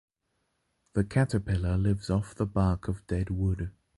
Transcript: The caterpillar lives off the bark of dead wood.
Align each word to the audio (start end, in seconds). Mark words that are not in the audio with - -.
The 0.93 1.03
caterpillar 1.03 1.77
lives 1.77 2.09
off 2.09 2.33
the 2.33 2.47
bark 2.47 2.87
of 2.87 3.05
dead 3.05 3.29
wood. 3.29 3.69